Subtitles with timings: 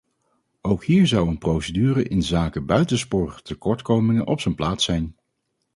[0.61, 5.15] Ook hier zou een procedure inzake buitensporige tekortkomingen op zijn plaats zijn.